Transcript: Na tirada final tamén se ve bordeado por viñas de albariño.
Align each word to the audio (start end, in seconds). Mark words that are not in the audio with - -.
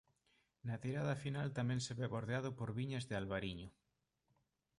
Na 0.67 0.75
tirada 0.83 1.21
final 1.23 1.47
tamén 1.57 1.79
se 1.85 1.93
ve 1.99 2.07
bordeado 2.13 2.49
por 2.57 2.69
viñas 2.79 3.07
de 3.09 3.15
albariño. 3.21 3.69